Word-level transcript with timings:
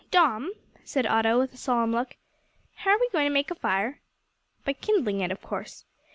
"Dom," 0.09 0.53
said 0.83 1.05
Otto, 1.05 1.37
with 1.37 1.53
a 1.53 1.57
solemn 1.57 1.91
look, 1.91 2.15
"how 2.73 2.89
are 2.89 2.99
we 2.99 3.07
to 3.09 3.29
make 3.29 3.51
a 3.51 3.53
fire?" 3.53 4.01
"By 4.65 4.73
kindling 4.73 5.19
it, 5.21 5.29
of 5.31 5.43
course." 5.43 5.85